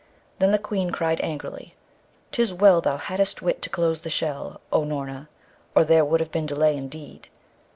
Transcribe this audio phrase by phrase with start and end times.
[0.39, 1.75] Then the Queen cried angrily,
[2.31, 5.27] ''Tis well thou hadst wit to close the shell, O Noorna,
[5.75, 7.27] or there would have been delay indeed.